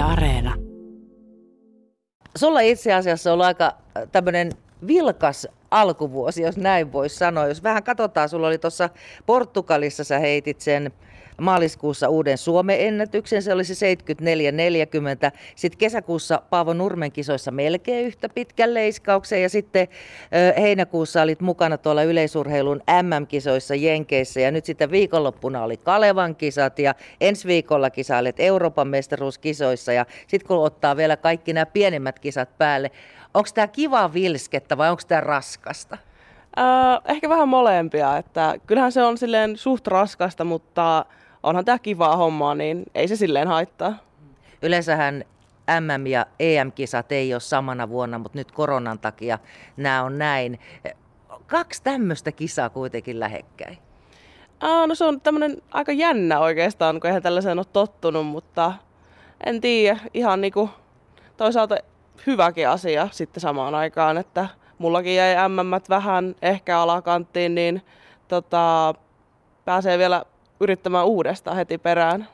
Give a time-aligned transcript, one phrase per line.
[0.00, 0.54] Areena.
[2.36, 3.76] Sulla itse asiassa on aika
[4.12, 4.52] tämmöinen
[4.86, 7.46] vilkas alkuvuosi, jos näin voisi sanoa.
[7.46, 8.90] Jos vähän katsotaan, sulla oli tuossa
[9.26, 10.92] Portugalissa, sä heitit sen
[11.40, 13.94] maaliskuussa uuden Suomen ennätyksen, se oli se
[15.28, 15.32] 74-40.
[15.56, 19.88] Sitten kesäkuussa Paavo Nurmen kisoissa melkein yhtä pitkän leiskauksen ja sitten
[20.60, 26.94] heinäkuussa olit mukana tuolla yleisurheilun MM-kisoissa Jenkeissä ja nyt sitten viikonloppuna oli Kalevan kisat ja
[27.20, 32.90] ensi viikolla kisailet Euroopan mestaruuskisoissa ja sitten kun ottaa vielä kaikki nämä pienemmät kisat päälle,
[33.34, 35.59] onko tämä kiva vilskettä vai onko tämä raskasta?
[36.58, 41.04] Äh, ehkä vähän molempia, että kyllähän se on silleen suht raskasta, mutta
[41.42, 43.94] onhan tämä kivaa hommaa, niin ei se silleen haittaa.
[44.62, 45.24] Yleensähän
[45.80, 49.38] MM- ja EM-kisat ei ole samana vuonna, mutta nyt koronan takia
[49.76, 50.60] nämä on näin.
[51.46, 53.78] Kaksi tämmöistä kisaa kuitenkin lähekkäin.
[54.60, 58.72] Aa, no se on tämmöinen aika jännä oikeastaan, kun eihän tällaiseen ole tottunut, mutta
[59.46, 60.70] en tiedä, ihan niinku
[61.36, 61.76] toisaalta
[62.26, 64.48] hyväkin asia sitten samaan aikaan, että
[64.80, 67.82] mullakin jäi MM vähän ehkä alakanttiin, niin
[68.28, 68.94] tota,
[69.64, 70.24] pääsee vielä
[70.60, 72.28] yrittämään uudestaan heti perään.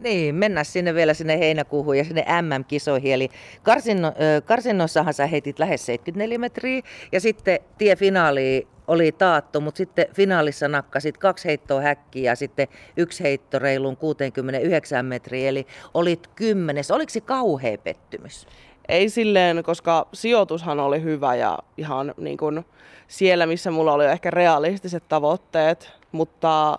[0.00, 3.12] Niin, mennä sinne vielä sinne heinäkuuhun ja sinne MM-kisoihin.
[3.12, 3.28] Eli
[3.62, 4.12] karsinno,
[4.44, 10.68] karsinnossahan sä heitit lähes 74 metriä ja sitten tie finaaliin oli taattu, mutta sitten finaalissa
[10.68, 16.90] nakkasit kaksi heittoa häkkiä ja sitten yksi heitto reilun 69 metriä, eli olit kymmenes.
[16.90, 18.46] Oliko se kauhea pettymys?
[18.92, 22.64] Ei silleen, koska sijoitushan oli hyvä ja ihan niin kuin
[23.08, 26.78] siellä, missä mulla oli ehkä realistiset tavoitteet, mutta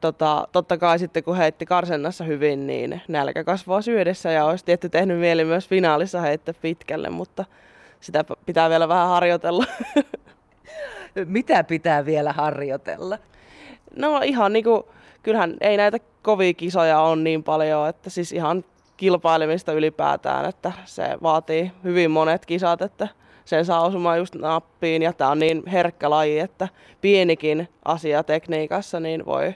[0.00, 4.88] tota, totta kai sitten kun heitti karsennassa hyvin, niin nälkä kasvaa syödessä ja olisi tietty
[4.88, 7.44] tehnyt mieli myös finaalissa heittää pitkälle, mutta
[8.00, 9.64] sitä pitää vielä vähän harjoitella.
[11.24, 13.18] Mitä pitää vielä harjoitella?
[13.96, 14.82] No ihan niin kuin,
[15.22, 18.64] kyllähän ei näitä kovia kisoja on niin paljon, että siis ihan
[18.96, 23.08] kilpailemista ylipäätään, että se vaatii hyvin monet kisat, että
[23.44, 26.68] sen saa osumaan just nappiin ja tämä on niin herkkä laji, että
[27.00, 29.54] pienikin asia tekniikassa niin voi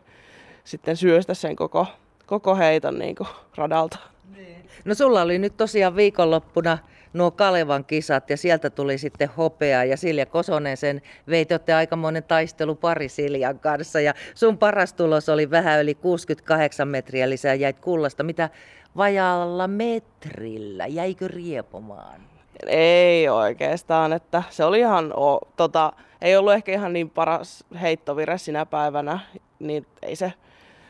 [0.64, 1.86] sitten syöstä sen koko,
[2.26, 3.98] koko heiton niin kuin radalta.
[4.36, 4.68] Niin.
[4.84, 6.78] No sulla oli nyt tosiaan viikonloppuna
[7.12, 11.44] nuo Kalevan kisat ja sieltä tuli sitten hopea ja Silja Kosonen sen vei.
[11.44, 16.88] Te olette aikamoinen taistelu pari Siljan kanssa ja sun paras tulos oli vähän yli 68
[16.88, 18.22] metriä lisää jäit kullasta.
[18.22, 18.50] Mitä
[18.96, 20.86] vajaalla metrillä?
[20.86, 22.20] Jäikö riepomaan?
[22.66, 25.92] Ei oikeastaan, että se oli ihan, o, tota,
[26.22, 29.20] ei ollut ehkä ihan niin paras heittovire sinä päivänä,
[29.58, 30.32] niin ei se,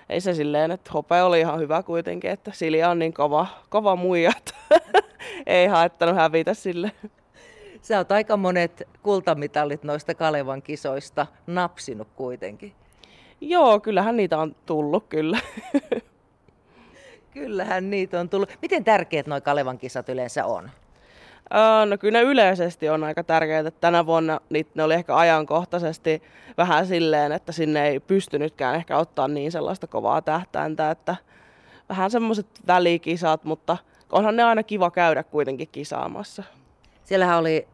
[0.08, 3.96] ei se silleen, että hope oli ihan hyvä kuitenkin, että Silja on niin kova, kova
[3.96, 4.54] muija, että
[5.46, 6.92] ei haettanut hävitä sille.
[7.82, 12.72] Sä oot aika monet kultamitalit noista Kalevan kisoista napsinut kuitenkin.
[13.40, 15.38] Joo, kyllähän niitä on tullut kyllä.
[17.32, 18.58] Kyllähän niitä on tullut.
[18.62, 20.70] Miten tärkeät nuo Kalevan kisat yleensä on?
[21.86, 23.70] No kyllä ne yleisesti on aika tärkeitä.
[23.70, 26.22] Tänä vuonna niitä, ne oli ehkä ajankohtaisesti
[26.58, 31.16] vähän silleen, että sinne ei pystynytkään ehkä ottaa niin sellaista kovaa tähtäintä, että
[31.88, 33.76] vähän semmoiset välikisat, mutta
[34.12, 36.42] onhan ne aina kiva käydä kuitenkin kisaamassa.
[37.04, 37.68] Siellähän oli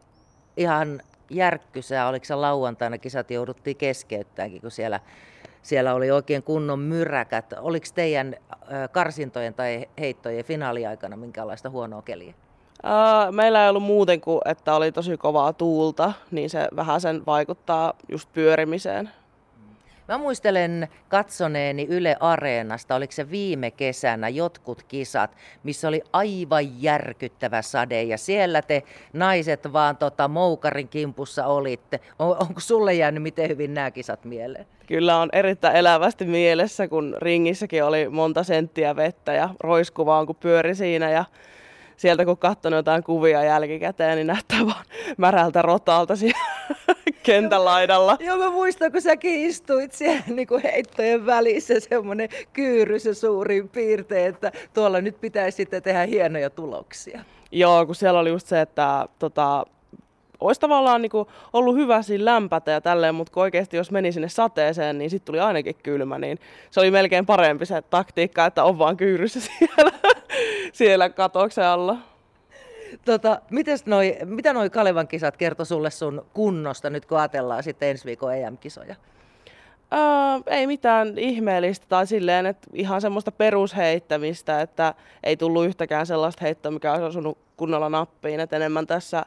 [0.57, 4.99] ihan järkkysää, oliko se lauantaina kisat jouduttiin keskeyttäänkin, kun siellä,
[5.67, 7.53] siellä oli oikein kunnon myräkät.
[7.59, 8.35] Oliko teidän
[8.91, 12.33] karsintojen tai heittojen finaaliaikana minkälaista huonoa keliä?
[13.31, 17.93] meillä ei ollut muuten kuin, että oli tosi kovaa tuulta, niin se vähän sen vaikuttaa
[18.09, 19.09] just pyörimiseen.
[20.07, 27.61] Mä muistelen katsoneeni Yle Areenasta, oliko se viime kesänä jotkut kisat, missä oli aivan järkyttävä
[27.61, 31.99] sade ja siellä te naiset vaan tota moukarin kimpussa olitte.
[32.19, 34.67] On, onko sulle jäänyt miten hyvin nämä kisat mieleen?
[34.87, 40.75] Kyllä on erittäin elävästi mielessä, kun ringissäkin oli monta senttiä vettä ja roiskuvaan kun pyöri
[40.75, 41.25] siinä ja
[41.97, 44.85] sieltä kun katsonut jotain kuvia jälkikäteen, niin näyttää vaan
[45.17, 46.39] märältä rotalta siellä
[47.23, 48.17] kentän laidalla.
[48.19, 53.69] Joo, mä muistan, kun säkin istuit siellä niin kuin heittojen välissä, semmoinen kyyry se suurin
[53.69, 57.19] piirtein, että tuolla nyt pitäisi sitten tehdä hienoja tuloksia.
[57.51, 59.65] Joo, kun siellä oli just se, että tota,
[60.39, 64.11] olisi tavallaan niin kuin ollut hyvä siinä lämpätä ja tälleen, mutta kun oikeasti jos meni
[64.11, 66.39] sinne sateeseen, niin sitten tuli ainakin kylmä, niin
[66.71, 69.91] se oli melkein parempi se taktiikka, että on vaan kyyryssä siellä,
[70.73, 71.97] siellä katoksen alla.
[73.05, 77.89] Tota, mites noi, mitä noi Kalevan kisat kertoi sulle sun kunnosta nyt kun ajatellaan sitten
[77.89, 78.95] ensi viikon EM-kisoja?
[79.93, 79.99] Öö,
[80.47, 84.93] ei mitään ihmeellistä tai silleen, että ihan semmoista perusheittämistä, että
[85.23, 88.39] ei tullut yhtäkään sellaista heittoa, mikä olisi osunut kunnolla nappiin.
[88.39, 89.25] Et enemmän tässä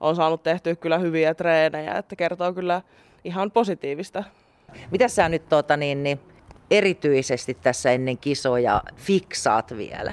[0.00, 2.82] on saanut tehtyä kyllä hyviä treenejä, että kertoo kyllä
[3.24, 4.24] ihan positiivista.
[4.90, 6.20] Mitä sä nyt tuota, niin, niin,
[6.70, 10.12] erityisesti tässä ennen kisoja fiksaat vielä?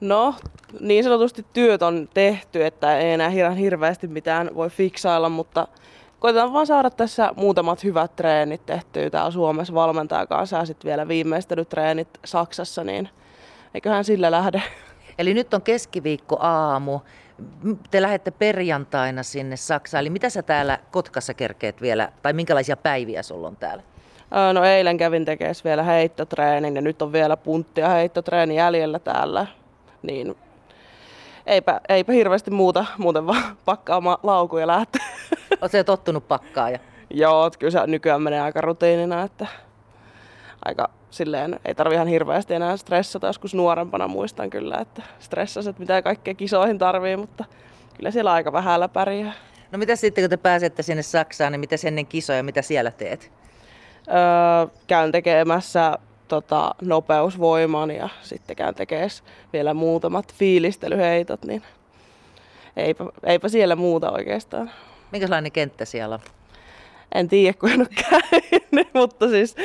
[0.00, 0.34] No,
[0.80, 5.68] niin sanotusti työt on tehty, että ei enää ihan hirveästi mitään voi fiksailla, mutta
[6.18, 11.08] koitetaan vaan saada tässä muutamat hyvät treenit tehtyä täällä Suomessa valmentajan kanssa ja sitten vielä
[11.08, 13.08] viimeistelytreenit Saksassa, niin
[13.74, 14.62] eiköhän sillä lähde.
[15.18, 17.00] Eli nyt on keskiviikko aamu.
[17.90, 20.00] Te lähdette perjantaina sinne Saksaan.
[20.00, 23.82] Eli mitä sä täällä Kotkassa kerkeet vielä, tai minkälaisia päiviä sulla on täällä?
[24.52, 29.46] No eilen kävin tekemään vielä heittotreenin ja nyt on vielä punttia heittotreeni jäljellä täällä.
[30.02, 30.36] Niin
[31.46, 35.06] eipä, eipä hirveästi muuta, muuten vaan pakkaamaan laukuja lähteä.
[35.60, 36.78] Oletko jo tottunut pakkaaja?
[37.10, 39.46] Joo, kyllä se nykyään menee aika rutiinina, että
[40.64, 43.26] aika silleen ei tarvi ihan hirveästi enää stressata.
[43.26, 47.44] Joskus nuorempana muistan kyllä, että stressasit mitä kaikkea kisoihin tarvii, mutta
[47.96, 49.32] kyllä siellä aika vähällä pärjää.
[49.72, 53.32] No mitä sitten, kun te pääsette sinne Saksaan, niin mitä ennen kisoja, mitä siellä teet?
[54.08, 59.10] Öö, käyn tekemässä tota, nopeusvoiman ja sitten käyn tekemään
[59.52, 61.62] vielä muutamat fiilistelyheitot, niin
[62.76, 64.70] eipä, eipä siellä muuta oikeastaan.
[65.12, 66.43] Minkälainen kenttä siellä on?
[67.14, 69.56] En tiedä, kun en ole käynyt, mutta siis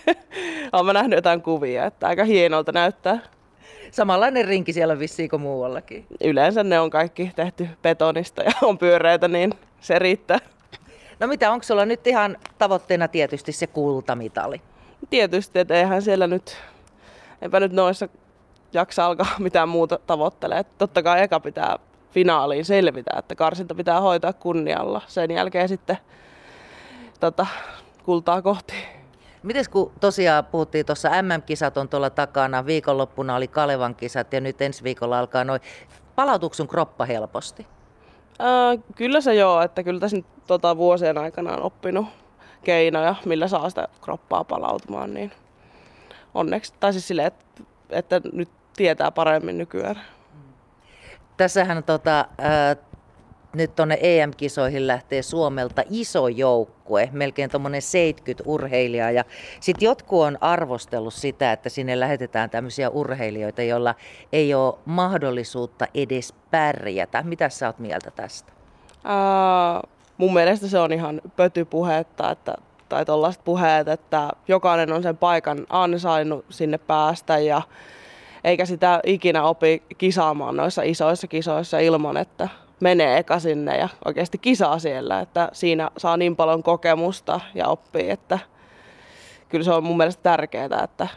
[0.72, 3.18] olen mä nähnyt jotain kuvia, että aika hienolta näyttää.
[3.90, 6.06] Samanlainen rinki siellä on vissiin kuin muuallakin.
[6.24, 10.38] Yleensä ne on kaikki tehty betonista ja on pyöreitä, niin se riittää.
[11.20, 14.60] No mitä, onko sulla nyt ihan tavoitteena tietysti se kultamitali?
[15.10, 16.56] Tietysti, että eihän siellä nyt,
[17.42, 18.08] enpä nyt noissa
[18.72, 20.64] jaksa alkaa mitään muuta tavoittelee.
[20.78, 21.78] Totta kai eka pitää
[22.10, 25.02] finaaliin selvitä, että karsinta pitää hoitaa kunnialla.
[25.06, 25.98] Sen jälkeen sitten
[27.20, 27.46] tota,
[28.04, 28.74] kultaa kohti.
[29.42, 34.62] Mites kun tosiaan puhuttiin tuossa MM-kisat on tuolla takana, viikonloppuna oli Kalevan kisat ja nyt
[34.62, 35.60] ensi viikolla alkaa noin.
[36.16, 37.66] Palautuuko sun kroppa helposti?
[38.38, 42.06] Ää, kyllä se joo, että kyllä tässä nyt tota, vuosien aikana on oppinut
[42.64, 45.32] keinoja, millä saa sitä kroppaa palautumaan, niin
[46.34, 50.00] onneksi, tai siis silleen, että, että nyt tietää paremmin nykyään.
[51.36, 52.76] Tässähän tota, ää,
[53.54, 59.10] nyt tuonne EM-kisoihin lähtee Suomelta iso joukkue, melkein tuommoinen 70 urheilijaa.
[59.10, 59.24] Ja
[59.60, 63.94] sitten jotkut on arvostellut sitä, että sinne lähetetään tämmöisiä urheilijoita, joilla
[64.32, 67.22] ei ole mahdollisuutta edes pärjätä.
[67.22, 68.52] Mitä sä oot mieltä tästä?
[69.04, 69.82] Ää,
[70.18, 72.54] mun mielestä se on ihan pötypuhetta, että,
[72.88, 77.62] tai tuollaiset puheet, että jokainen on sen paikan ansainnut sinne päästä ja
[78.44, 82.48] eikä sitä ikinä opi kisaamaan noissa isoissa kisoissa ilman, että
[82.80, 88.10] menee eka sinne ja oikeasti kisaa siellä, että siinä saa niin paljon kokemusta ja oppii,
[88.10, 88.38] että
[89.48, 91.08] kyllä se on mun mielestä tärkeää, että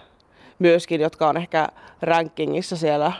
[0.59, 1.67] myöskin, jotka on ehkä
[2.01, 3.11] rankingissa siellä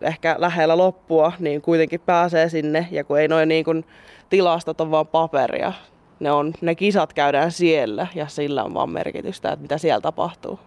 [0.00, 3.84] ehkä lähellä loppua, niin kuitenkin pääsee sinne ja kun ei noin niin kuin
[4.30, 5.72] tilastot on vaan paperia,
[6.20, 10.58] ne, on, ne kisat käydään siellä ja sillä on vaan merkitystä, että mitä siellä tapahtuu.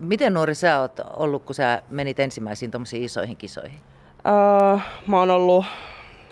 [0.00, 3.78] Miten nuori sä oot ollut, kun sä menit ensimmäisiin tuommoisiin isoihin kisoihin?
[4.18, 5.64] Uh, mä oon ollut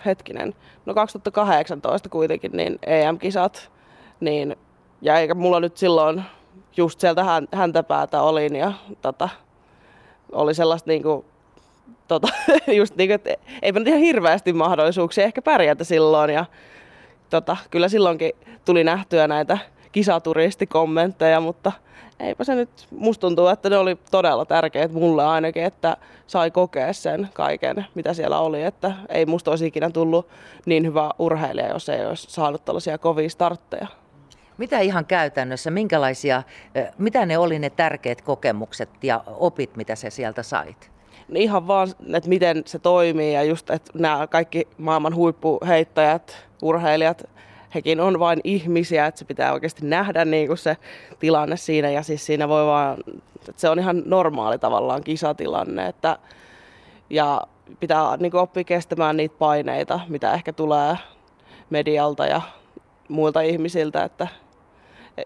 [0.07, 0.55] hetkinen,
[0.85, 3.71] no 2018 kuitenkin, niin EM-kisat,
[4.19, 4.55] niin,
[5.01, 6.23] ja eikä mulla nyt silloin
[6.77, 9.29] just sieltä häntä päätä olin ja tota,
[10.31, 11.25] oli sellaista niinku,
[12.07, 12.27] tota,
[12.77, 13.29] just niinku, että
[13.61, 16.45] eipä nyt ihan hirveästi mahdollisuuksia ehkä pärjätä silloin ja
[17.29, 18.31] tota, kyllä silloinkin
[18.65, 19.57] tuli nähtyä näitä
[19.97, 21.71] kisaturistikommentteja, mutta
[22.19, 25.97] eipä se nyt, musta tuntuu, että ne oli todella tärkeät mulle ainakin, että
[26.27, 30.27] sai kokea sen kaiken, mitä siellä oli, että ei musta olisi ikinä tullut
[30.65, 33.87] niin hyvä urheilija, jos ei olisi saanut tällaisia kovia startteja.
[34.57, 36.43] Mitä ihan käytännössä, minkälaisia,
[36.97, 40.91] mitä ne oli ne tärkeät kokemukset ja opit, mitä se sieltä sait?
[41.27, 47.23] Niin ihan vaan, että miten se toimii ja just, että nämä kaikki maailman huippuheittäjät, urheilijat,
[47.75, 50.77] hekin on vain ihmisiä, että se pitää oikeasti nähdä niin kuin se
[51.19, 52.97] tilanne siinä ja siis siinä voi vaan,
[53.49, 56.17] että se on ihan normaali tavallaan kisatilanne, että
[57.09, 57.41] ja
[57.79, 60.97] pitää niin kuin oppia kestämään niitä paineita, mitä ehkä tulee
[61.69, 62.41] medialta ja
[63.07, 64.27] muilta ihmisiltä, että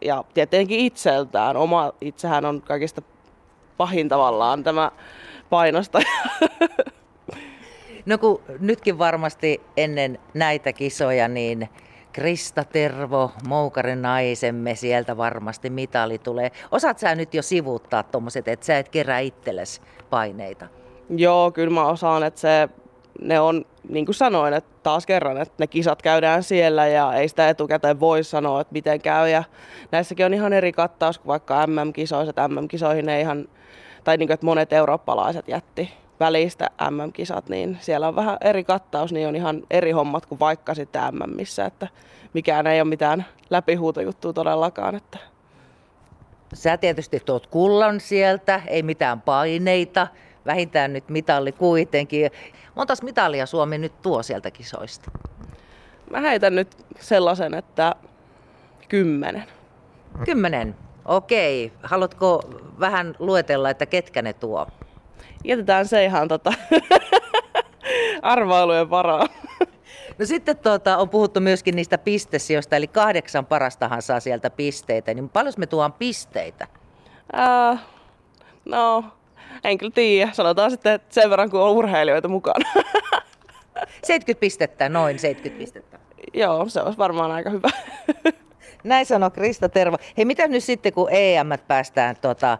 [0.02, 1.58] ja tietenkin itseltään.
[1.58, 3.02] Oma itsehän on kaikista
[3.78, 4.92] pahin tavallaan tämä
[5.50, 6.10] painostaja.
[8.06, 11.70] No kun nytkin varmasti ennen näitä kisoja, niin
[12.14, 16.52] Krista Tervo, Moukaren naisemme, sieltä varmasti mitali tulee.
[16.72, 20.68] Osaat sä nyt jo sivuuttaa tuommoiset, että sä et kerää itsellesi paineita?
[21.10, 22.70] Joo, kyllä mä osaan, että se,
[23.22, 27.28] ne on, niin kuin sanoin, että taas kerran, että ne kisat käydään siellä ja ei
[27.28, 29.30] sitä etukäteen voi sanoa, että miten käy.
[29.30, 29.44] Ja
[29.92, 32.36] näissäkin on ihan eri kattaus kuin vaikka MM-kisoiset.
[32.48, 33.48] MM-kisoihin ei ihan,
[34.04, 39.14] tai niin kuin, että monet eurooppalaiset jätti välistä MM-kisat, niin siellä on vähän eri kattaus,
[39.14, 41.88] niin on ihan eri hommat kuin vaikka sitten MMissä, että
[42.34, 44.96] mikään ei ole mitään läpihuutojuttua todellakaan.
[44.96, 45.18] Että.
[46.54, 50.08] Sä tietysti tuot kullan sieltä, ei mitään paineita.
[50.46, 52.32] vähintään nyt mitalli kuitenkin.
[52.76, 55.12] Montas mitalia Suomi nyt tuo sieltä kisoista?
[56.10, 57.96] Mä heitän nyt sellaisen, että
[58.90, 59.44] kymmenen.
[60.26, 60.76] Kymmenen.
[61.06, 61.74] Okei.
[61.84, 62.42] Haluatko
[62.80, 64.68] vähän luetella, että ketkä ne tuo?
[65.44, 66.54] Jätetään se ihan tota
[68.22, 69.30] arvailujen varaan.
[70.20, 75.14] No sitten tuota, on puhuttu myöskin niistä pistesijoista, eli kahdeksan parastahan saa sieltä pisteitä.
[75.14, 76.68] Niin paljon me tuon pisteitä?
[77.34, 77.78] Ää,
[78.66, 79.04] no,
[79.64, 80.32] en kyllä tiedä.
[80.34, 82.70] Sanotaan sitten, että sen verran kuin on urheilijoita mukana.
[84.04, 86.00] 70 pistettä, noin 70 pistettä.
[86.34, 87.70] Joo, se olisi varmaan aika hyvä.
[88.84, 89.98] Näin sanoi Krista Tervo.
[90.18, 92.58] Hei, mitä nyt sitten, kun EM päästään tota,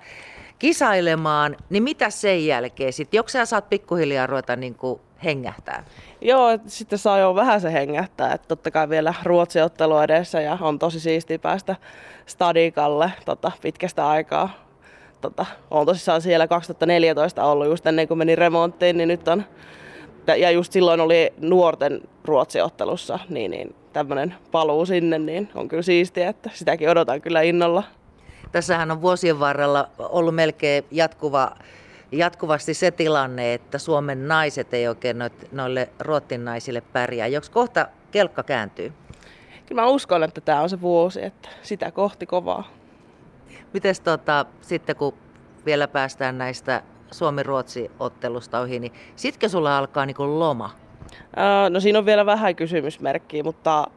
[0.62, 3.18] kisailemaan, niin mitä sen jälkeen sitten?
[3.18, 5.84] Joko sä saat pikkuhiljaa ruveta niin kuin hengähtää?
[6.22, 8.34] Joo, sitten saa jo vähän se hengähtää.
[8.34, 11.76] Että totta kai vielä Ruotsi-ottelu edessä ja on tosi siistiä päästä
[12.26, 14.50] stadikalle tota, pitkästä aikaa.
[15.22, 19.44] Tota, on tosissaan siellä 2014 ollut just ennen kuin meni remonttiin, niin nyt on
[20.28, 26.30] ja just silloin oli nuorten Ruotsiottelussa, niin, niin tämmöinen paluu sinne, niin on kyllä siistiä,
[26.30, 27.84] että sitäkin odotan kyllä innolla.
[28.52, 31.52] Tässähän on vuosien varrella ollut melkein jatkuva,
[32.12, 35.18] jatkuvasti se tilanne, että Suomen naiset ei oikein
[35.52, 37.28] noille Ruotsin naisille pärjää.
[37.28, 38.94] Joks kohta kelkka kääntyy?
[39.66, 42.68] Kyllä mä uskon, että tämä on se vuosi, että sitä kohti kovaa.
[43.74, 45.14] Miten tota, sitten kun
[45.66, 50.76] vielä päästään näistä Suomi-Ruotsi-ottelusta ohi, niin sitkö sulla alkaa niin loma?
[51.36, 53.88] Ää, no siinä on vielä vähän kysymysmerkkiä, mutta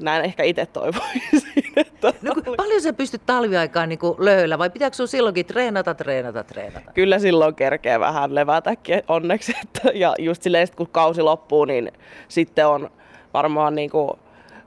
[0.00, 1.72] näin ehkä itse toivoisin.
[1.76, 6.92] Että no, paljon sä pystyt talviaikaan niin löyllä vai pitääkö sun silloinkin treenata, treenata, treenata?
[6.92, 9.54] Kyllä silloin kerkee vähän levätäkin onneksi.
[9.62, 11.92] Että, ja just silleen, kun kausi loppuu, niin
[12.28, 12.90] sitten on
[13.34, 14.10] varmaan niin kuin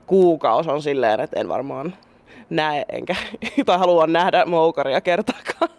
[0.06, 1.94] kuukausi on silleen, että en varmaan
[2.50, 3.16] näe enkä
[3.66, 5.70] tai halua nähdä moukaria kertaakaan.